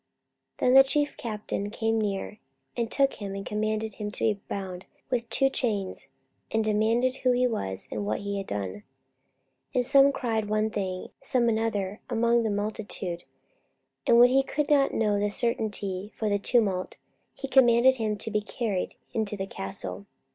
[0.57, 2.39] 44:021:033 Then the chief captain came near,
[2.75, 6.07] and took him, and commanded him to be bound with two chains;
[6.49, 8.81] and demanded who he was, and what he had done.
[9.75, 13.25] 44:021:034 And some cried one thing, some another, among the multitude:
[14.07, 16.97] and when he could not know the certainty for the tumult,
[17.35, 20.07] he commanded him to be carried into the castle.